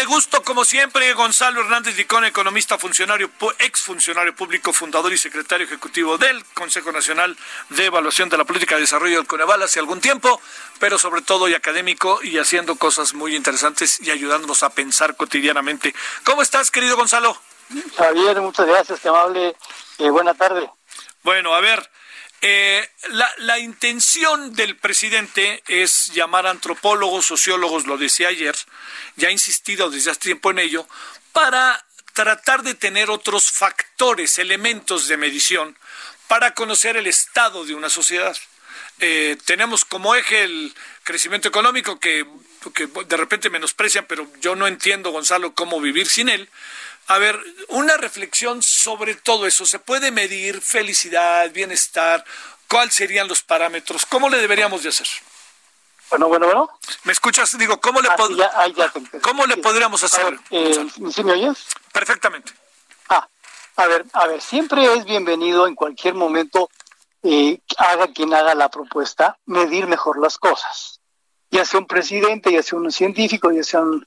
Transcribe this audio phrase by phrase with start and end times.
[0.00, 5.66] Enorme gusto, como siempre, Gonzalo Hernández Dicón, economista, funcionario, ex funcionario público, fundador y secretario
[5.66, 7.36] ejecutivo del Consejo Nacional
[7.70, 10.40] de Evaluación de la Política de Desarrollo del Coneval hace algún tiempo,
[10.78, 15.94] pero sobre todo y académico y haciendo cosas muy interesantes y ayudándonos a pensar cotidianamente.
[16.24, 17.36] ¿Cómo estás, querido Gonzalo?
[17.96, 19.56] Javier, muchas gracias, qué amable.
[19.98, 20.70] Eh, buena tarde.
[21.22, 21.90] Bueno, a ver,
[22.42, 28.56] eh, la, la, intención del presidente es llamar a antropólogos, sociólogos, lo decía ayer,
[29.16, 30.86] ya ha insistido desde hace tiempo en ello,
[31.32, 35.76] para tratar de tener otros factores, elementos de medición
[36.28, 38.36] para conocer el estado de una sociedad.
[39.00, 42.26] Eh, tenemos como eje el crecimiento económico que,
[42.74, 46.48] que de repente menosprecian, pero yo no entiendo, Gonzalo, cómo vivir sin él.
[47.10, 47.38] A ver,
[47.70, 49.66] una reflexión sobre todo eso.
[49.66, 52.24] ¿Se puede medir felicidad, bienestar?
[52.68, 54.06] ¿Cuáles serían los parámetros?
[54.06, 55.08] ¿Cómo le deberíamos de hacer?
[56.08, 56.70] Bueno, bueno, bueno.
[57.02, 57.58] ¿Me escuchas?
[57.58, 58.92] Digo, ¿cómo le, Ah, pod- ya- ya.
[59.22, 60.24] ¿cómo le podríamos hacer?
[60.24, 61.58] ver, eh, ¿Sí me oyes?
[61.92, 62.52] Perfectamente.
[63.08, 63.26] Ah,
[63.74, 66.70] a ver, a ver, siempre es bienvenido en cualquier momento,
[67.24, 71.00] eh, haga quien haga la propuesta, medir mejor las cosas.
[71.50, 74.06] Ya sea un presidente, ya sea un científico, ya sea un,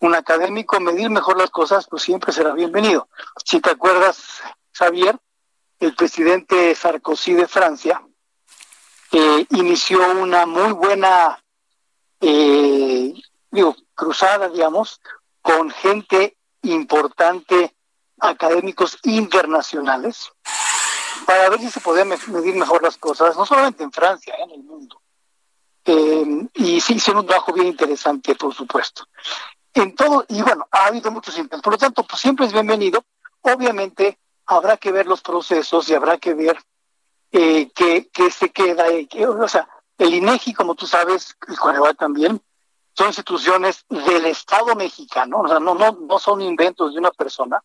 [0.00, 3.08] un académico, medir mejor las cosas, pues siempre será bienvenido.
[3.44, 4.40] Si te acuerdas,
[4.72, 5.18] Javier,
[5.80, 8.02] el presidente Sarkozy de Francia
[9.12, 11.42] eh, inició una muy buena,
[12.20, 13.14] eh,
[13.94, 15.00] cruzada, digamos,
[15.42, 17.74] con gente importante,
[18.20, 20.30] académicos internacionales,
[21.26, 24.50] para ver si se podían me- medir mejor las cosas, no solamente en Francia, en
[24.50, 25.00] el mundo.
[25.84, 29.06] Eh, y sí hicieron un trabajo bien interesante, por supuesto.
[29.78, 33.04] En todo, y bueno, ha habido muchos intentos, por lo tanto, pues siempre es bienvenido.
[33.42, 36.58] Obviamente, habrá que ver los procesos y habrá que ver
[37.30, 39.68] eh, qué, qué se queda, eh, qué- o sea,
[39.98, 42.42] el INEGI, como tú sabes, el Coneval también,
[42.92, 47.62] son instituciones del Estado mexicano, o sea, no, no, no son inventos de una persona.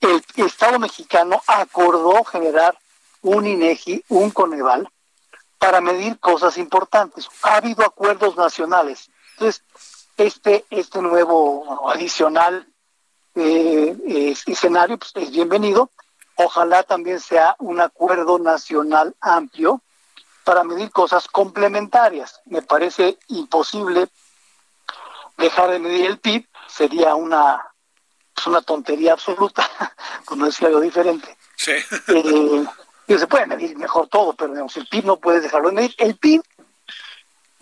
[0.00, 2.78] El Estado mexicano acordó generar
[3.22, 4.88] un INEGI, un Coneval,
[5.58, 7.26] para medir cosas importantes.
[7.42, 9.10] Ha habido acuerdos nacionales.
[9.32, 9.64] Entonces,
[10.16, 12.66] este, este nuevo adicional
[13.34, 15.90] eh, eh, escenario pues, es bienvenido.
[16.36, 19.82] Ojalá también sea un acuerdo nacional amplio
[20.44, 22.40] para medir cosas complementarias.
[22.46, 24.08] Me parece imposible
[25.36, 27.64] dejar de medir el PIB, sería una,
[28.34, 29.68] pues, una tontería absoluta,
[30.26, 31.36] por no decir algo diferente.
[31.56, 31.72] Sí.
[33.06, 35.94] Eh, se puede medir mejor todo, pero digamos, el PIB no puedes dejarlo de medir.
[35.98, 36.42] El PIB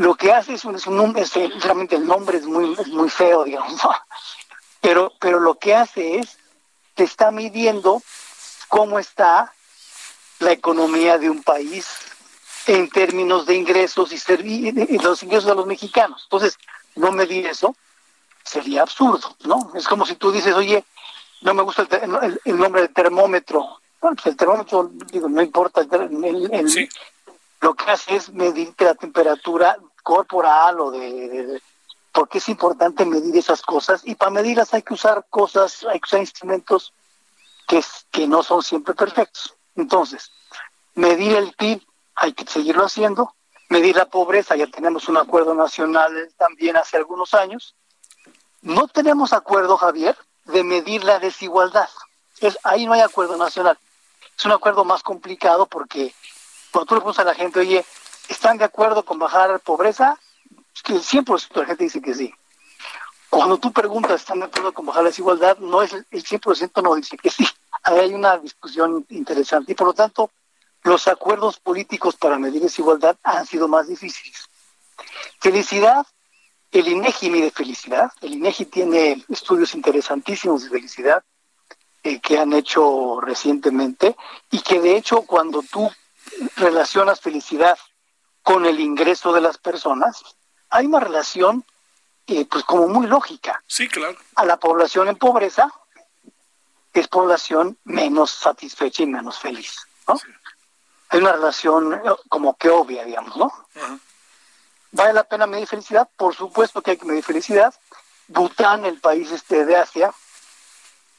[0.00, 3.10] lo que hace es un, es un es, realmente el nombre es muy, es muy
[3.10, 3.90] feo, digamos, ¿no?
[4.80, 6.38] pero, pero lo que hace es,
[6.94, 8.02] te está midiendo
[8.68, 9.52] cómo está
[10.38, 11.86] la economía de un país
[12.66, 16.22] en términos de ingresos y los ingresos de los mexicanos.
[16.24, 16.56] Entonces,
[16.96, 17.74] no medir eso
[18.42, 19.70] sería absurdo, ¿no?
[19.74, 20.82] Es como si tú dices, oye,
[21.42, 23.80] no me gusta el, el- el nombre del termómetro.
[24.00, 26.88] Bueno, pues el termómetro, digo, no importa, el ter- el- el- Sí.
[27.60, 31.60] lo que hace es medir la temperatura corporal o de,
[32.12, 36.06] porque es importante medir esas cosas y para medirlas hay que usar cosas, hay que
[36.06, 36.92] usar instrumentos
[37.66, 39.54] que, que no son siempre perfectos.
[39.76, 40.30] Entonces,
[40.94, 41.82] medir el PIB
[42.16, 43.34] hay que seguirlo haciendo,
[43.68, 47.74] medir la pobreza, ya tenemos un acuerdo nacional también hace algunos años.
[48.62, 51.88] No tenemos acuerdo, Javier, de medir la desigualdad.
[52.40, 53.78] Es, ahí no hay acuerdo nacional.
[54.36, 56.14] Es un acuerdo más complicado porque
[56.70, 57.84] cuando tú le preguntas a la gente, oye,
[58.30, 60.18] ¿están de acuerdo con bajar pobreza?
[60.84, 62.32] Que el 100% de la gente dice que sí.
[63.28, 65.58] Cuando tú preguntas, ¿están de acuerdo con bajar la desigualdad?
[65.58, 67.46] No es el el 100% no dice que sí.
[67.82, 70.30] Ahí hay una discusión interesante y por lo tanto
[70.82, 74.48] los acuerdos políticos para medir desigualdad han sido más difíciles.
[75.40, 76.06] Felicidad,
[76.70, 78.10] el INEGI mide felicidad.
[78.20, 81.22] El INEGI tiene estudios interesantísimos de felicidad
[82.02, 84.16] eh, que han hecho recientemente
[84.50, 85.90] y que de hecho cuando tú
[86.56, 87.76] relacionas felicidad
[88.42, 90.22] con el ingreso de las personas,
[90.70, 91.64] hay una relación
[92.26, 93.62] eh, pues como muy lógica.
[93.66, 94.16] Sí, claro.
[94.36, 95.72] A la población en pobreza
[96.92, 99.76] es población menos satisfecha y menos feliz,
[100.08, 100.18] ¿no?
[101.08, 103.52] Hay una relación eh, como que obvia, digamos, ¿no?
[104.92, 106.08] ¿Vale la pena medir felicidad?
[106.16, 107.74] Por supuesto que hay que medir felicidad.
[108.28, 110.12] Bután, el país este de Asia,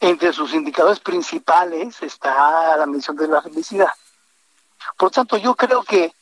[0.00, 3.92] entre sus indicadores principales está la medición de la felicidad.
[4.96, 6.12] Por tanto, yo creo que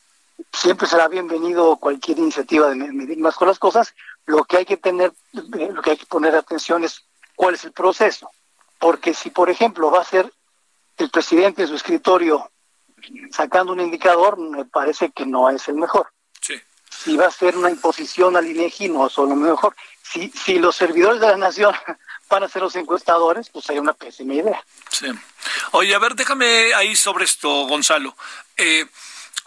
[0.52, 3.94] siempre será bienvenido cualquier iniciativa de medir más con las cosas.
[4.26, 7.04] Lo que hay que tener, eh, lo que hay que poner atención es
[7.34, 8.30] cuál es el proceso.
[8.78, 10.32] Porque si, por ejemplo, va a ser
[10.98, 12.50] el presidente de su escritorio
[13.30, 16.10] sacando un indicador, me parece que no es el mejor.
[16.88, 19.76] Si va a ser una imposición al INEGI, no es lo mejor.
[20.02, 21.74] Si, si los servidores de la nación
[22.30, 24.64] van a ser los encuestadores, pues hay una pésima idea.
[24.90, 25.06] Sí.
[25.72, 28.16] Oye, a ver, déjame ahí sobre esto, Gonzalo.
[28.56, 28.86] Eh,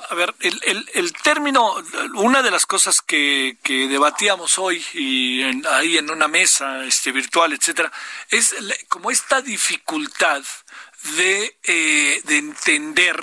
[0.09, 1.75] a ver, el, el, el, término,
[2.15, 7.53] una de las cosas que, que debatíamos hoy y ahí en una mesa este, virtual,
[7.53, 7.91] etcétera,
[8.29, 8.55] es
[8.87, 10.43] como esta dificultad
[11.17, 13.17] de, eh, de entender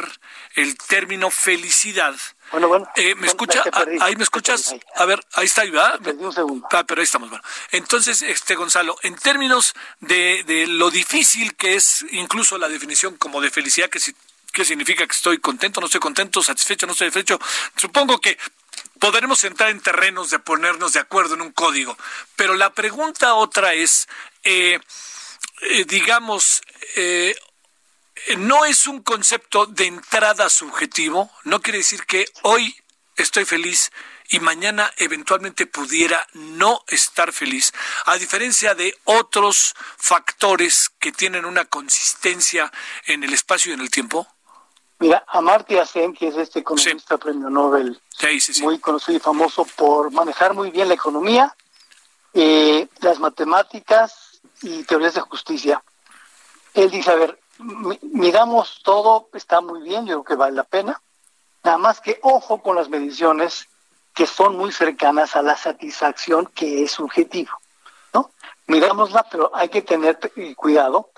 [0.54, 2.14] el término felicidad.
[2.50, 2.88] Bueno, bueno.
[2.96, 3.62] Eh, ¿Me escucha?
[3.72, 4.74] Ah, ahí me escuchas.
[4.94, 6.00] A ver, ahí está, ¿verdad?
[6.18, 6.66] un segundo.
[6.70, 7.28] Ah, pero ahí estamos.
[7.28, 7.44] Bueno.
[7.72, 13.40] Entonces, este Gonzalo, en términos de, de lo difícil que es incluso la definición como
[13.40, 14.14] de felicidad, que si
[14.56, 17.38] ¿Qué significa que estoy contento, no estoy contento, satisfecho, no estoy satisfecho?
[17.76, 18.38] Supongo que
[18.98, 21.94] podremos entrar en terrenos de ponernos de acuerdo en un código.
[22.36, 24.08] Pero la pregunta otra es,
[24.44, 24.80] eh,
[25.60, 26.62] eh, digamos,
[26.94, 27.36] eh,
[28.38, 32.74] no es un concepto de entrada subjetivo, no quiere decir que hoy
[33.14, 33.92] estoy feliz
[34.30, 37.74] y mañana eventualmente pudiera no estar feliz,
[38.06, 42.72] a diferencia de otros factores que tienen una consistencia
[43.04, 44.26] en el espacio y en el tiempo?
[44.98, 48.00] Mira, Amartya Sen, que es este economista premio Nobel,
[48.62, 51.54] muy conocido y famoso por manejar muy bien la economía,
[52.32, 55.82] eh, las matemáticas y teorías de justicia.
[56.72, 57.38] Él dice, a ver,
[58.02, 61.00] miramos todo, está muy bien, yo creo que vale la pena,
[61.62, 63.68] nada más que ojo con las mediciones
[64.14, 67.50] que son muy cercanas a la satisfacción que es subjetivo
[68.66, 71.10] mirámosla, pero hay que tener eh, cuidado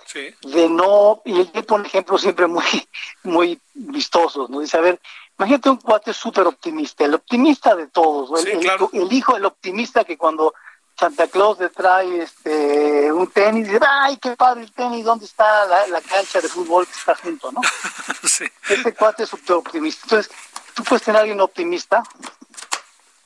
[0.42, 2.64] de no, y él pone ejemplos siempre muy,
[3.22, 4.60] muy vistosos, ¿no?
[4.60, 5.00] Dice, a ver,
[5.38, 10.18] imagínate un cuate súper optimista, el optimista de todos, el, el, hijo del optimista que
[10.18, 10.54] cuando
[10.98, 15.86] Santa Claus le trae este un tenis, dice, ay, qué padre el tenis, ¿dónde está
[15.86, 17.60] la, cancha de fútbol que está junto, no?
[18.24, 18.44] sí.
[18.68, 20.00] Ese cuate es súper optimista.
[20.04, 20.32] Entonces,
[20.74, 22.02] tú puedes tener a alguien optimista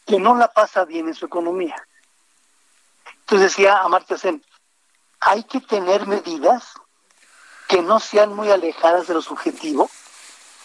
[0.06, 1.74] que no la pasa bien en su economía
[3.22, 4.44] entonces decía Amartya Sen,
[5.20, 6.74] hay que tener medidas
[7.68, 9.88] que no sean muy alejadas de lo subjetivo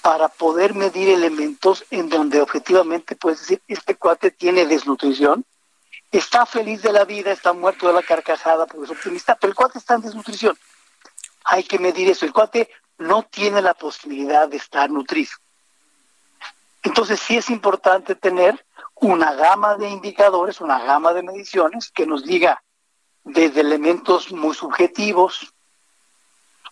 [0.01, 5.45] para poder medir elementos en donde objetivamente puedes decir, este cuate tiene desnutrición,
[6.11, 9.55] está feliz de la vida, está muerto de la carcajada porque es optimista, pero el
[9.55, 10.57] cuate está en desnutrición.
[11.43, 12.25] Hay que medir eso.
[12.25, 15.31] El cuate no tiene la posibilidad de estar nutrido.
[16.83, 18.65] Entonces sí es importante tener
[19.01, 22.63] una gama de indicadores, una gama de mediciones que nos diga
[23.23, 25.53] desde elementos muy subjetivos,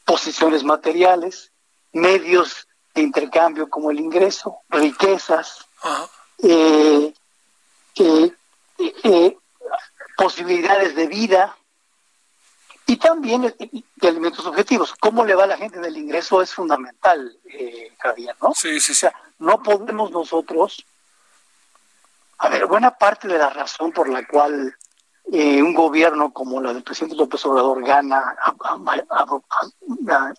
[0.05, 1.51] posiciones materiales,
[1.91, 5.65] medios de intercambio como el ingreso, riquezas,
[6.41, 7.13] eh,
[7.95, 8.31] eh,
[9.03, 9.37] eh,
[10.17, 11.55] posibilidades de vida
[12.87, 14.93] y también de elementos objetivos.
[14.99, 16.41] ¿Cómo le va a la gente del ingreso?
[16.41, 17.37] Es fundamental,
[17.99, 18.53] Javier, ¿no?
[18.53, 19.07] Sí, sí, sí.
[19.39, 20.85] no podemos nosotros
[22.45, 24.75] a ver, buena parte de la razón por la cual
[25.31, 28.35] eh, un gobierno como la del presidente López Obrador gana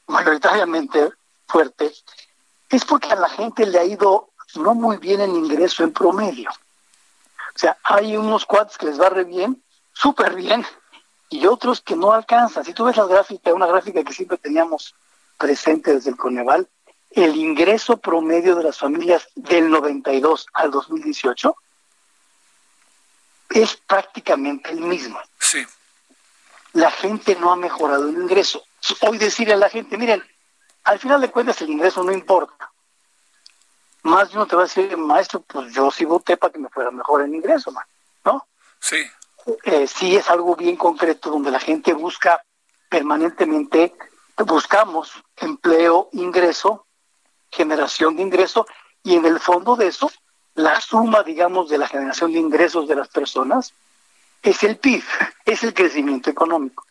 [0.06, 1.10] mayoritariamente
[1.48, 1.92] fuerte
[2.68, 6.50] es porque a la gente le ha ido no muy bien en ingreso en promedio.
[6.50, 9.60] O sea, hay unos cuates que les va re bien,
[9.92, 10.64] súper bien,
[11.28, 12.64] y otros que no alcanzan.
[12.64, 14.94] Si tú ves la gráfica, una gráfica que siempre teníamos
[15.38, 16.68] presente desde el Coneval,
[17.10, 21.56] el ingreso promedio de las familias del 92 al 2018
[23.50, 25.18] es prácticamente el mismo.
[25.38, 25.64] Sí.
[26.72, 28.62] La gente no ha mejorado el ingreso.
[29.00, 30.22] Hoy decirle a la gente, miren,
[30.84, 32.70] al final de cuentas el ingreso no importa.
[34.02, 36.68] Más de uno te va a decir, maestro, pues yo sí voté para que me
[36.68, 37.72] fuera mejor el ingreso,
[38.24, 38.46] ¿no?
[38.78, 39.04] Sí.
[39.64, 42.40] Eh, sí es algo bien concreto donde la gente busca
[42.88, 43.94] permanentemente,
[44.38, 46.86] buscamos empleo, ingreso,
[47.50, 48.66] generación de ingreso,
[49.02, 50.10] y en el fondo de eso
[50.56, 53.72] la suma, digamos, de la generación de ingresos de las personas
[54.42, 55.04] es el PIB,
[55.44, 56.86] es el crecimiento económico.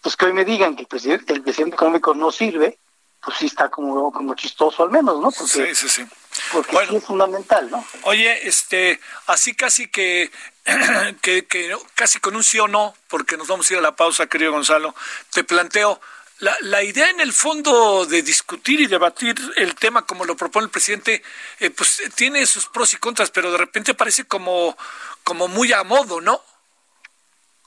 [0.00, 2.78] Pues que hoy me digan que el, presidente, el crecimiento económico no sirve,
[3.22, 5.30] pues sí está como, como chistoso al menos, ¿no?
[5.30, 6.06] Porque, sí, sí, sí.
[6.52, 7.84] Porque sí es fundamental, ¿no?
[8.04, 10.30] Oye, este, así casi que,
[11.20, 13.96] que, que casi con un sí o no, porque nos vamos a ir a la
[13.96, 14.94] pausa, querido Gonzalo,
[15.32, 16.00] te planteo,
[16.40, 20.64] la, la, idea en el fondo de discutir y debatir el tema como lo propone
[20.64, 21.22] el presidente,
[21.58, 24.76] eh, pues tiene sus pros y contras, pero de repente parece como,
[25.22, 26.42] como muy a modo, ¿no?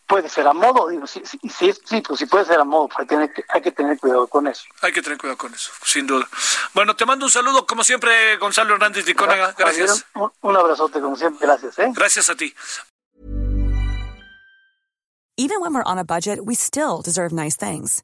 [0.08, 3.08] Puede ser a modo, digo, sí, sí, sí, pues sí puede ser a modo, hay
[3.08, 4.63] que, hay que tener cuidado con eso.
[4.82, 6.27] Hay que tener cuidado con eso, sin duda.
[6.74, 10.06] Bueno, te mando un saludo, como siempre, Gonzalo Hernández de Gracias.
[10.15, 11.80] Un, un abrazote, como siempre, gracias.
[11.80, 11.92] ¿eh?
[11.96, 12.53] Gracias a ti.
[15.36, 18.03] Even when we're on a budget, we still deserve nice things.